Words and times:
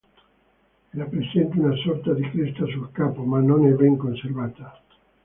Era 0.93 1.05
presente 1.05 1.59
una 1.59 1.75
sorta 1.75 2.13
di 2.15 2.27
cresta 2.31 2.65
sul 2.65 2.91
capo, 2.91 3.21
ma 3.21 3.39
non 3.39 3.67
è 3.67 3.71
ben 3.73 3.97
conservata. 3.97 4.81